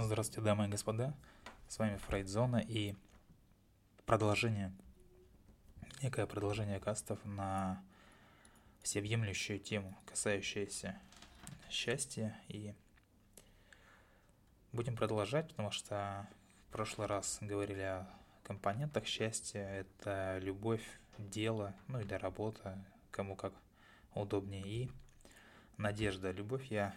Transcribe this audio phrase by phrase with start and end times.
[0.00, 1.12] Здравствуйте, дамы и господа.
[1.66, 2.94] С вами Фрейдзона и
[4.06, 4.72] продолжение,
[6.04, 7.82] некое продолжение кастов на
[8.82, 10.96] всеобъемлющую тему, касающуюся
[11.68, 12.40] счастья.
[12.46, 12.76] И
[14.70, 16.28] будем продолжать, потому что
[16.68, 18.08] в прошлый раз говорили о
[18.44, 19.62] компонентах счастья.
[19.62, 20.86] Это любовь,
[21.18, 22.78] дело, ну или работа,
[23.10, 23.52] кому как
[24.14, 24.62] удобнее.
[24.64, 24.90] И
[25.76, 26.30] надежда.
[26.30, 26.94] Любовь я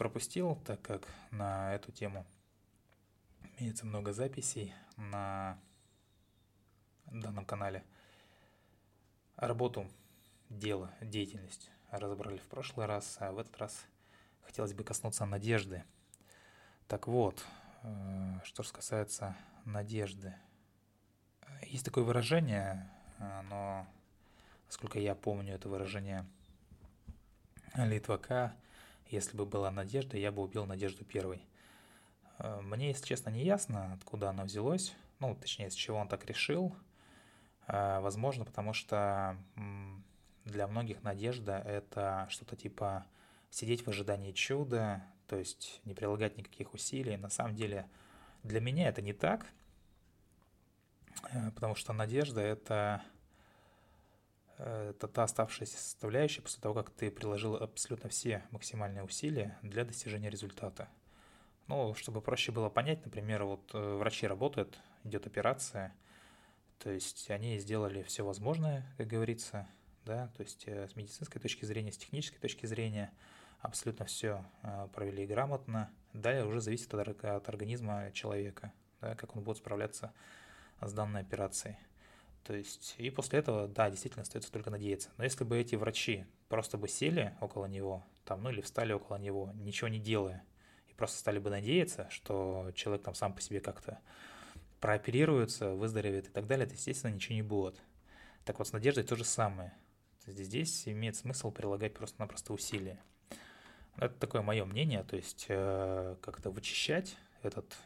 [0.00, 2.24] пропустил, так как на эту тему
[3.58, 5.60] имеется много записей на
[7.04, 7.84] данном канале.
[9.36, 9.86] Работу,
[10.48, 13.84] дело, деятельность разобрали в прошлый раз, а в этот раз
[14.40, 15.84] хотелось бы коснуться надежды.
[16.88, 17.44] Так вот,
[17.82, 20.34] э, что же касается надежды.
[21.66, 23.86] Есть такое выражение, но,
[24.64, 26.24] насколько я помню, это выражение
[27.74, 28.56] Литвака–
[29.10, 31.42] если бы была надежда, я бы убил Надежду первой.
[32.38, 34.94] Э, мне, если честно, не ясно, откуда оно взялось.
[35.18, 36.74] Ну, точнее, с чего он так решил.
[37.66, 39.36] Э, возможно, потому что
[40.44, 43.06] для многих надежда– это что-то типа
[43.50, 47.16] сидеть в ожидании чуда, то есть не прилагать никаких усилий.
[47.16, 47.88] На самом деле,
[48.42, 49.46] для меня это не так,
[51.30, 53.02] э, потому что надежда– это
[54.64, 60.30] это та оставшаяся составляющая после того, как ты приложил абсолютно все максимальные усилия для достижения
[60.30, 60.88] результата.
[61.66, 65.94] Ну, чтобы проще было понять, например, вот э, врачи работают, идет операция,
[66.80, 69.68] то есть они сделали все возможное, как говорится,
[70.04, 73.12] да, то есть э, с медицинской точки зрения, с технической точки зрения
[73.60, 75.90] абсолютно все э, провели грамотно.
[76.12, 80.12] Далее уже зависит от, от организма человека, да, как он будет справляться
[80.80, 81.76] с данной операцией.
[82.44, 85.10] То есть, и после этого, да, действительно остается только надеяться.
[85.18, 89.16] Но если бы эти врачи просто бы сели около него, там, ну или встали около
[89.16, 90.44] него, ничего не делая,
[90.88, 94.00] и просто стали бы надеяться, что человек там сам по себе как-то
[94.80, 97.80] прооперируется, выздоровеет и так далее, то, естественно, ничего не будет.
[98.44, 99.70] Так вот, с надеждой то же самое.
[100.24, 102.98] То есть здесь имеет смысл прилагать просто-напросто усилия.
[103.96, 107.76] Это такое мое мнение, то есть э, как-то вычищать этот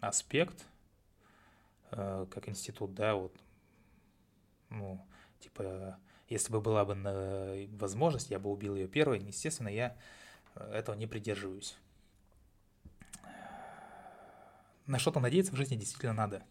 [0.00, 0.66] аспект,
[1.92, 3.32] э, как институт, да, вот
[4.70, 5.04] ну,
[5.40, 5.98] типа,
[6.28, 9.18] если бы была бы возможность, я бы убил ее первой.
[9.20, 9.96] Естественно, я
[10.54, 11.76] э, этого не придерживаюсь.
[14.86, 16.42] На что-то надеяться в жизни действительно надо.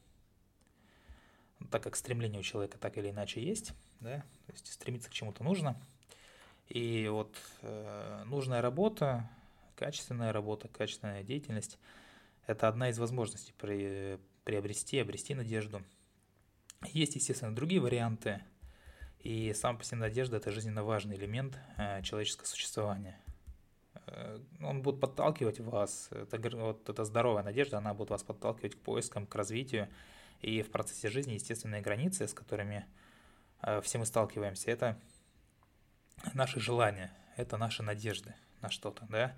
[1.72, 5.44] Так как стремление у человека так или иначе есть, да, то есть стремиться к чему-то
[5.44, 5.75] нужно.
[6.68, 9.30] И вот э, нужная работа,
[9.75, 11.80] качественная работа, качественная деятельность–
[12.47, 15.81] это одна из возможностей при, приобрести, обрести надежду–
[16.88, 18.41] есть, естественно, другие варианты,
[19.19, 23.19] и сам по себе надежда– это жизненно важный элемент э, человеческого существования.
[24.07, 28.79] Э, он будет подталкивать вас, это, вот эта здоровая надежда, она будет вас подталкивать к
[28.79, 29.89] поискам, к развитию,
[30.39, 32.85] и в процессе жизни естественные границы, с которыми
[33.62, 34.97] э, все мы сталкиваемся, это
[36.34, 39.35] наши желания, это наши надежды на что-то, да,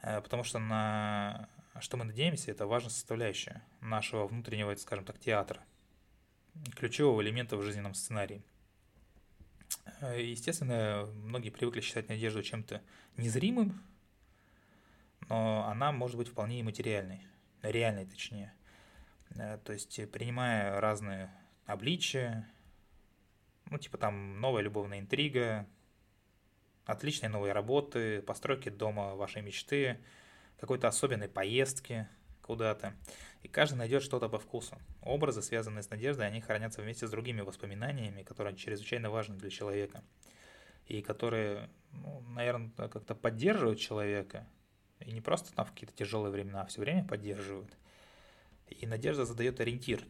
[0.00, 1.48] потому что на
[1.80, 5.62] что мы надеемся, это важная составляющая нашего внутреннего, скажем так, театра–
[6.76, 8.42] ключевого элемента в жизненном сценарии.
[10.00, 12.82] Э, естественно, многие привыкли считать надежду чем-то
[13.16, 13.82] незримым,
[15.28, 17.26] но она может быть вполне и материальной,
[17.62, 18.52] реальной точнее.
[19.30, 21.30] Э, то есть, принимая разные
[21.66, 22.48] обличия,
[23.70, 25.66] ну, типа там новая любовная интрига,
[26.84, 29.98] отличные новые работы, постройки дома вашей мечты,
[30.58, 32.08] какой-то особенной поездки
[32.44, 32.94] куда-то
[33.44, 34.78] и каждый найдет что-то по вкусу.
[35.02, 40.02] Образы, связанные с надеждой, они хранятся вместе с другими воспоминаниями, которые чрезвычайно важны для человека,
[40.86, 44.48] и которые, ну, наверное, как-то поддерживают человека,
[45.00, 47.76] и не просто там в какие-то тяжелые времена, а все время поддерживают.
[48.68, 50.02] И надежда задает ориентир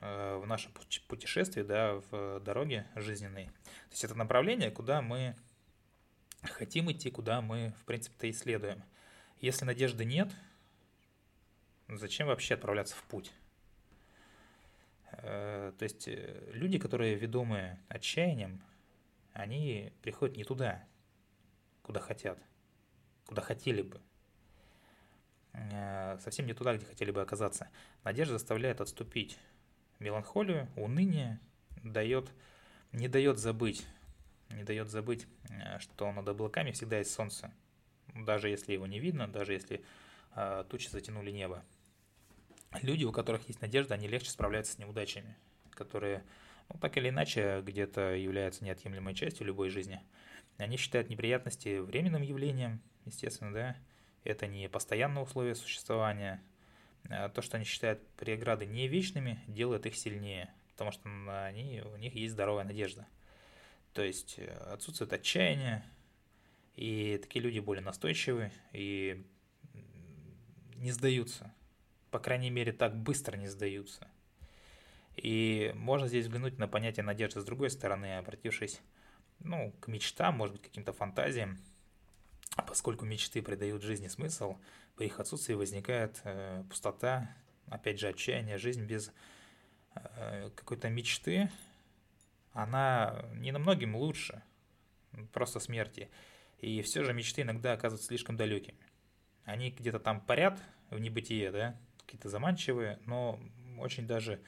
[0.00, 0.72] э, в нашем
[1.06, 3.46] путешествии, да, в дороге жизненной.
[3.46, 5.36] То есть это направление, куда мы
[6.42, 8.82] хотим идти, куда мы, в принципе-то, исследуем.
[9.40, 10.28] Если надежды нет,
[11.88, 13.32] зачем вообще отправляться в путь?
[15.12, 18.62] Э, то есть э, люди, которые ведомы отчаянием,
[19.32, 20.84] они приходят не туда,
[21.82, 22.38] куда хотят,
[23.26, 24.00] куда хотели бы.
[25.54, 27.68] Э, совсем не туда, где хотели бы оказаться.
[28.04, 29.38] Надежда заставляет отступить.
[29.98, 31.40] Меланхолию, уныние
[31.82, 32.30] дает,
[32.92, 33.84] не дает забыть,
[34.50, 35.26] не дает забыть,
[35.80, 37.52] что над облаками всегда есть солнце.
[38.14, 39.84] Даже если его не видно, даже если
[40.68, 41.64] тучи затянули небо
[42.82, 45.36] люди, у которых есть надежда, они легче справляются с неудачами,
[45.70, 46.24] которые,
[46.68, 50.00] ну, так или иначе, где-то являются неотъемлемой частью любой жизни.
[50.58, 53.76] Они считают неприятности временным явлением, естественно, да,
[54.24, 56.42] это не постоянное условие существования.
[57.08, 61.08] А то, что они считают преграды не вечными, делает их сильнее, потому что
[61.46, 63.06] они, у них есть здоровая надежда.
[63.94, 65.84] То есть э, отсутствует отчаяние,
[66.76, 69.24] и такие люди более настойчивы и
[70.76, 71.52] не сдаются.
[72.10, 74.08] По крайней мере, так быстро не сдаются.
[75.16, 78.80] И можно здесь взглянуть на понятие надежды с другой стороны, обратившись
[79.40, 81.58] ну, к мечтам, может быть, каким-то фантазиям.
[82.66, 84.56] Поскольку мечты придают жизни смысл,
[84.96, 87.34] при их отсутствии возникает э, пустота,
[87.66, 88.58] опять же, отчаяние.
[88.58, 89.12] Жизнь без
[89.94, 91.50] э, какой-то мечты,
[92.52, 94.42] она не намногим лучше
[95.32, 96.08] просто смерти.
[96.58, 98.78] И все же мечты иногда оказываются слишком далекими.
[99.44, 101.76] Они где-то там парят в небытие, да,
[102.08, 103.38] какие-то заманчивые, но
[103.78, 104.40] очень даже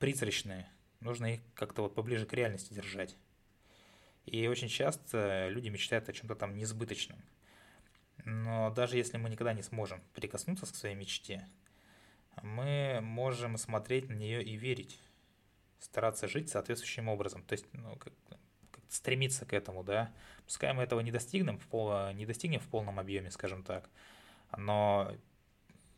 [0.00, 0.68] призрачные.
[0.98, 3.16] Нужно их как-то вот поближе к реальности держать.
[4.26, 7.18] И очень часто люди мечтают о чем-то там несбыточном.
[8.24, 11.48] Но даже если мы никогда не сможем прикоснуться к своей мечте,
[12.42, 14.98] мы можем смотреть на нее и верить,
[15.78, 17.44] стараться жить соответствующим образом.
[17.44, 18.12] То есть ну, как,
[18.88, 20.12] стремиться к этому, да.
[20.46, 23.88] Пускай мы этого не достигнем, в пол, не достигнем в полном объеме, скажем так,
[24.56, 25.14] но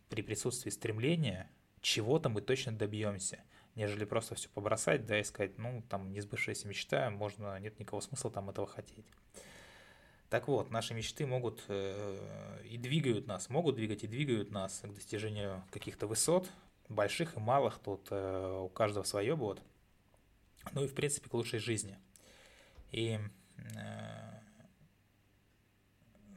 [0.08, 1.50] при присутствии стремления
[1.80, 3.40] чего-то мы точно добьемся–
[3.76, 8.00] нежели просто все побросать, да, и сказать, ну, там, не сбывшаяся мечта, можно, нет никакого
[8.00, 9.06] смысла там этого хотеть.
[10.30, 14.92] Так вот, наши мечты могут э, и двигают нас, могут двигать и двигают нас к
[14.92, 16.50] достижению каких-то высот,
[16.88, 19.62] больших и малых, тут э, у каждого свое будет,
[20.72, 21.96] ну и, в принципе, к лучшей жизни.
[22.90, 23.20] И,
[23.76, 24.40] э,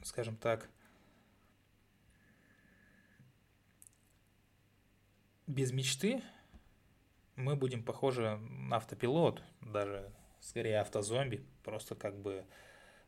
[0.03, 0.69] скажем так,
[5.49, 6.21] без мечты
[7.35, 12.45] мы будем похожи на автопилот, даже скорее автозомби, просто как бы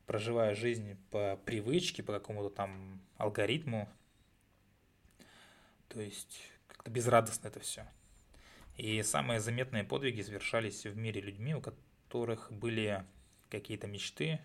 [0.08, 3.88] проживая жизнь по привычке, по какому-то там алгоритму.
[5.88, 7.86] То есть как-то безрадостно это все.
[8.76, 13.06] И самые заметные подвиги совершались в мире людьми, у которых были
[13.50, 14.40] какие-то мечты,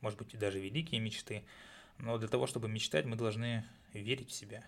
[0.00, 1.44] может быть, и даже великие мечты.
[1.98, 4.64] Но для того, чтобы мечтать, мы должны верить в себя.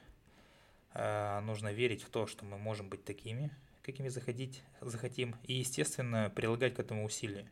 [1.00, 3.52] А, нужно верить в то, что мы можем быть такими,
[3.82, 7.48] какими заходить захотим, и, естественно, прилагать к этому усилия.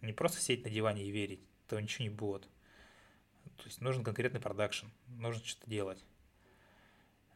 [0.00, 2.48] Не просто сидеть на диване и верить, то ничего не будет.
[3.58, 6.02] То есть нужен конкретный продакшн, нужно что-то делать.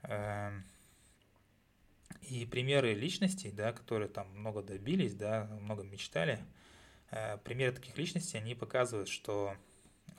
[0.04, 0.64] Эм,
[2.22, 6.42] и примеры личностей, да, которые там много добились, да, много мечтали,
[7.10, 9.54] э, примеры таких личностей, они показывают, что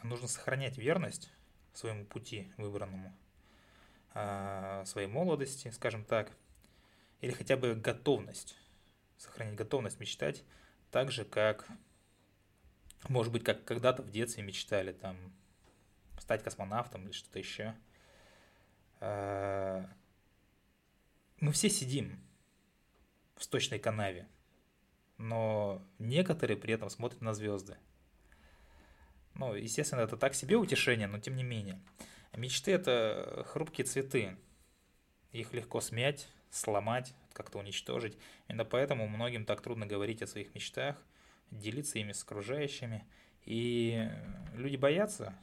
[0.04, 1.32] нужно сохранять верность
[1.74, 3.20] своему пути выбранному, э,
[4.13, 6.31] своей молодости, скажем так,
[7.22, 8.58] или хотя бы готовность,
[9.18, 10.44] сохранить готовность мечтать
[10.92, 11.68] так же, как,
[13.08, 15.18] может быть, как когда-то в детстве мечтали, там,
[16.19, 17.75] стать космонавтом или что-то еще.
[19.00, 19.90] А,
[21.40, 22.19] мы все сидим
[23.36, 24.28] в сточной канаве,
[25.18, 27.78] но некоторые при этом смотрят на звезды.
[29.34, 31.81] Ну, естественно, это так себе утешение, но тем не менее.
[32.33, 34.38] Мечты– это хрупкие цветы.
[35.31, 38.18] Их легко смять, сломать, как-то уничтожить.
[38.48, 40.95] Именно поэтому многим так трудно говорить о своих мечтах,
[41.50, 43.06] делиться ими с окружающими.
[43.45, 44.10] И
[44.54, 45.36] люди боятся,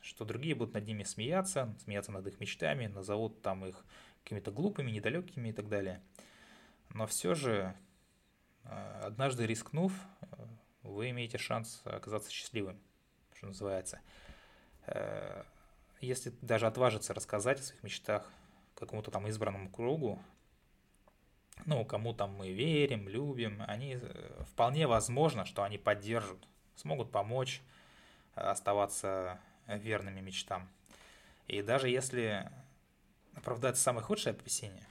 [0.00, 3.84] что другие будут над ними смеяться, смеяться над их мечтами, назовут там их
[4.22, 6.02] какими-то глупыми, недалекими и так далее.
[6.90, 7.74] Но все же,
[8.64, 10.26] э, однажды рискнув, э,
[10.82, 12.78] вы имеете шанс оказаться счастливым,
[13.34, 14.00] что называется.
[16.02, 18.28] Если даже отважиться рассказать о своих мечтах
[18.74, 20.20] какому-то там избранному кругу,
[21.64, 26.38] ну, кому там мы верим, любим, они э, вполне возможно, что они поддержат,
[26.74, 27.62] смогут помочь
[28.34, 30.68] э, оставаться верными мечтам.
[31.46, 32.50] И даже если
[33.34, 34.88] оправдается самое худшее опасение,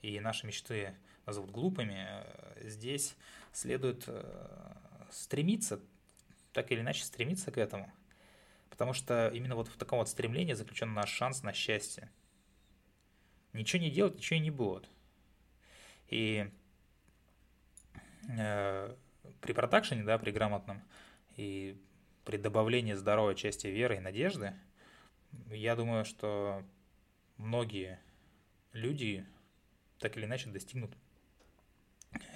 [0.00, 0.94] и наши мечты
[1.26, 3.14] назовут глупыми, э, здесь
[3.52, 4.08] следует
[5.10, 5.80] стремиться,
[6.54, 7.92] так или иначе стремиться к этому.
[8.70, 12.10] Потому что именно вот в таком вот стремлении заключен наш шанс на счастье.
[13.52, 14.88] Ничего не делать, ничего и не будет.
[16.08, 16.50] И
[18.28, 18.96] э,
[19.40, 20.82] при продакшене, да, при грамотном
[21.36, 21.80] и
[22.24, 24.54] при добавлении здоровой части веры и надежды,
[25.50, 26.62] я думаю, что
[27.36, 28.00] многие
[28.72, 29.26] люди
[29.98, 30.92] так или иначе достигнут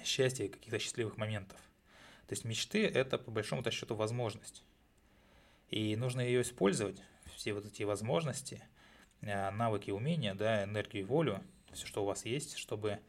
[0.03, 1.59] счастья и каких-то счастливых моментов.
[2.27, 4.63] То есть мечты– это, по большому-то счету, возможность.
[5.71, 7.01] И нужно ее использовать,
[7.35, 8.63] все вот эти возможности,
[9.21, 12.99] э, навыки, умения, да, энергию и волю, все, что у вас есть, чтобы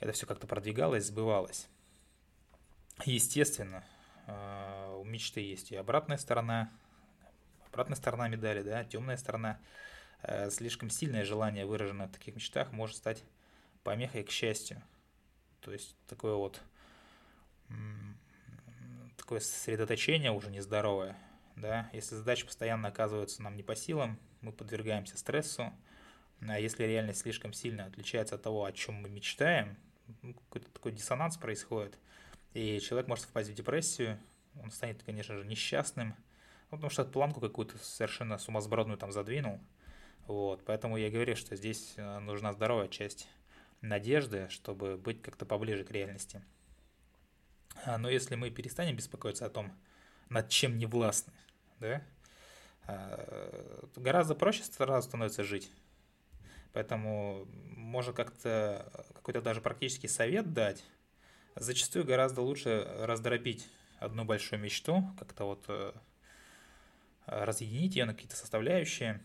[0.00, 1.68] это все как-то продвигалось, сбывалось.
[3.04, 3.84] Естественно,
[4.26, 6.72] э, у мечты есть и обратная сторона,
[7.68, 9.60] обратная сторона медали, да, темная сторона.
[10.22, 13.22] э, слишком сильное желание, выраженное в таких мечтах, может стать
[13.84, 14.82] помехой к счастью.
[15.60, 16.62] То есть такое вот
[19.16, 21.16] такое сосредоточение уже нездоровое,
[21.56, 25.72] да, если задачи постоянно оказываются нам не по силам, мы подвергаемся стрессу,
[26.40, 29.76] а если реальность слишком сильно отличается от того, о чем мы мечтаем,
[30.22, 31.98] ну, какой-то такой диссонанс происходит,
[32.52, 34.20] и человек может впасть в депрессию,
[34.62, 36.14] он станет, конечно же, несчастным,
[36.70, 39.60] ну, потому что планку какую-то совершенно сумасбродную там задвинул.
[40.26, 43.28] Вот, поэтому я говорю, что здесь э, нужна здоровая часть
[43.80, 46.42] надежды, чтобы быть как-то поближе к реальности.
[47.84, 49.72] А, но если мы перестанем беспокоиться о том,
[50.28, 51.32] над чем не властны,
[51.80, 52.02] да,
[52.86, 55.70] а, гораздо проще сразу становится жить.
[56.72, 60.84] Поэтому можно как-то какой-то даже практический совет дать.
[61.54, 63.66] Зачастую гораздо лучше раздробить
[63.98, 65.92] одну большую мечту, как-то вот э,
[67.24, 69.22] разъединить ее на какие-то составляющие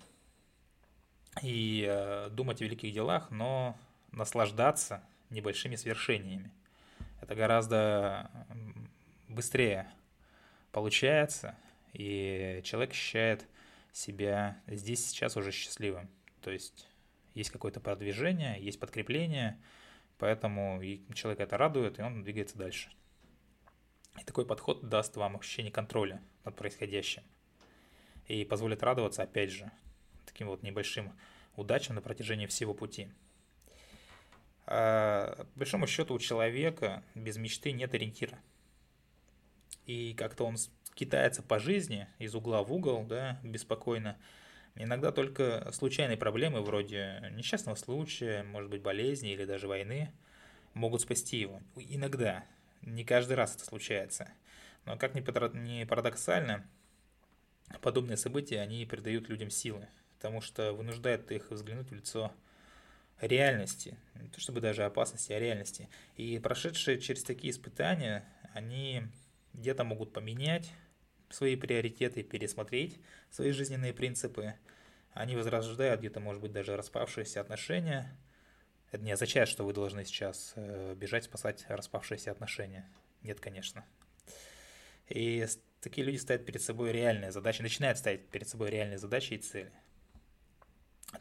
[1.42, 3.78] и э, думать о великих делах, но
[4.14, 6.54] наслаждаться небольшими свершениями.
[7.22, 8.32] Это гораздо
[9.28, 9.92] быстрее
[10.72, 11.56] получается,
[11.94, 13.48] и человек ощущает
[13.92, 16.10] себя здесь сейчас уже счастливым.
[16.42, 16.88] То есть
[17.34, 19.62] есть какое-то продвижение, есть подкрепление,
[20.18, 20.82] поэтому
[21.14, 22.92] человек это радует, и он двигается дальше.
[24.20, 27.24] И такой подход даст вам ощущение контроля над происходящим
[28.28, 29.72] и позволит радоваться, опять же,
[30.26, 31.14] таким вот небольшим
[31.56, 33.10] удачам на протяжении всего пути.
[34.66, 38.40] А, по большому счету у человека без мечты нет ориентира.
[39.86, 40.56] И как-то он
[41.02, 44.18] китается по жизни из угла в угол, да, беспокойно.
[44.76, 50.12] Иногда только случайные проблемы вроде несчастного случая, может быть, болезни или даже войны
[50.76, 51.60] могут спасти его.
[51.76, 52.46] Иногда.
[52.84, 54.32] Не каждый раз это случается.
[54.86, 56.68] Но как ни парадоксально,
[57.82, 62.32] подобные события, они придают людям силы, потому что вынуждают их взглянуть в лицо
[63.20, 65.90] реальности, не то чтобы даже опасности, а реальности.
[66.16, 69.04] И прошедшие через такие испытания, они
[69.54, 70.72] где-то могут поменять
[71.32, 74.56] свои приоритеты, пересмотреть свои жизненные принципы.
[75.14, 78.18] Они возрождают где-то, может быть, даже распавшиеся отношения.
[78.92, 82.90] Это не означает, что вы должны сейчас э, бежать спасать распавшиеся отношения.
[83.22, 83.86] Нет, конечно.
[85.10, 85.46] И
[85.82, 89.72] такие люди ставят перед собой реальные задачи, начинают ставить перед собой реальные задачи и цели.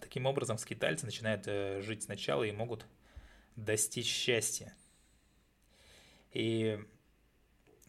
[0.00, 2.86] Таким образом, скитальцы начинают э, жить сначала и могут
[3.56, 4.72] достичь счастья.
[6.32, 6.78] И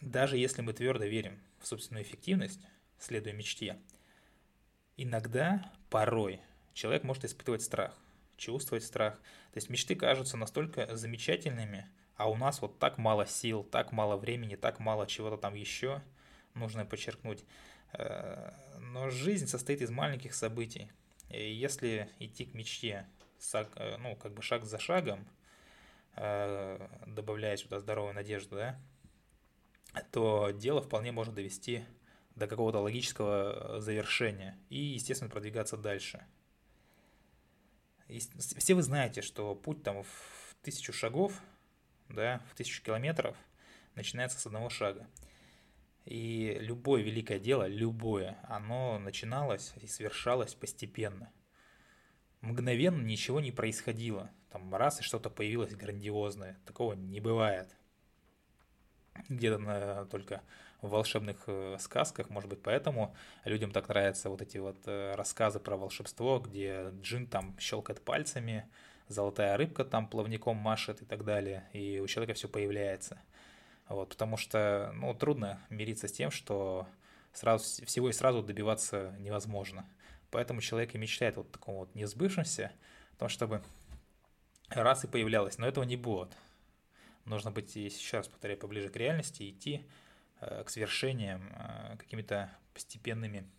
[0.01, 2.59] даже если мы твердо верим в собственную эффективность,
[2.99, 3.77] следуя мечте,
[4.97, 6.41] иногда, порой,
[6.73, 7.97] человек может испытывать страх,
[8.37, 9.15] чувствовать страх.
[9.53, 14.17] То есть мечты кажутся настолько замечательными, а у нас вот так мало сил, так мало
[14.17, 16.01] времени, так мало чего-то там еще,
[16.53, 17.43] нужно подчеркнуть.
[17.93, 20.91] Э, но жизнь состоит из маленьких событий.
[21.29, 23.07] И если идти к мечте,
[23.53, 25.27] э, ну, как бы шаг за шагом,
[26.15, 28.79] э, добавляя сюда здоровую надежду, да,
[30.11, 31.83] то дело вполне можно довести
[32.35, 36.25] до какого-то логического э, завершения и, естественно, продвигаться дальше.
[38.07, 41.33] И все вы знаете, что путь там в тысячу шагов,
[42.09, 43.37] да, в тысячу километров
[43.95, 45.07] начинается с одного шага.
[46.05, 51.31] И любое великое дело, любое, оно начиналось и совершалось постепенно.
[52.41, 54.31] Мгновенно ничего не происходило.
[54.49, 56.59] Там раз и что-то появилось грандиозное.
[56.65, 57.77] Такого не бывает
[59.29, 60.41] где-то на, только
[60.81, 63.15] в волшебных э, сказках, может быть, поэтому
[63.45, 68.67] людям так нравятся вот эти вот э, рассказы про волшебство, где джин там щелкает пальцами,
[69.07, 73.21] золотая рыбка там плавником машет и так далее, и у человека все появляется.
[73.87, 76.87] Вот, потому что, ну, трудно мириться с тем, что
[77.33, 79.85] сразу, всего и сразу добиваться невозможно.
[80.31, 82.71] Поэтому человек и мечтает вот таком вот несбывшемся,
[83.15, 83.61] о том, чтобы
[84.69, 86.29] раз и появлялось, но этого не будет
[87.25, 89.87] нужно быть, еще раз повторяю, поближе к реальности, идти
[90.39, 93.49] э, к свершениям э, какими-то постепенными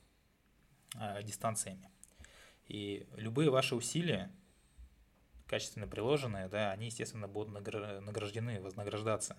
[0.94, 1.90] э, дистанциями.
[2.68, 4.30] И любые ваши усилия,
[5.46, 9.36] качественно приложенные, да, они, естественно, будут награждены, вознаграждаться.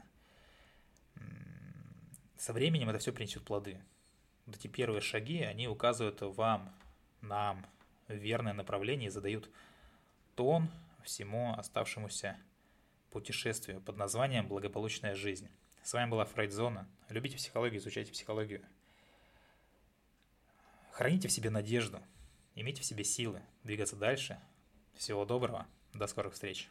[2.37, 3.81] Со временем это все принесет плоды.
[4.45, 6.75] Вот эти первые шаги, они указывают вам,
[7.21, 7.65] нам,
[8.09, 9.49] верное направление и задают
[10.35, 10.69] тон
[11.03, 12.37] всему оставшемуся
[13.13, 15.47] путешествию под названием «Благополучная жизнь».
[15.83, 16.87] С вами была Фрейдзона.
[17.09, 18.65] Любите психологию, изучайте психологию.
[20.91, 22.01] Храните в себе надежду,
[22.55, 24.39] имейте в себе силы двигаться дальше.
[24.95, 26.69] Всего доброго, до скорых встреч.